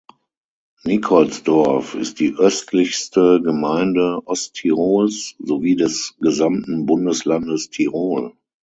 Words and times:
Nikolsdorf 0.83 1.93
ist 1.93 2.19
die 2.19 2.33
östlichste 2.33 3.39
Gemeinde 3.39 4.19
Osttirols 4.25 5.35
sowie 5.37 5.75
des 5.75 6.15
gesamten 6.19 6.87
Bundeslandes 6.87 7.69
Tirol. 7.69 8.33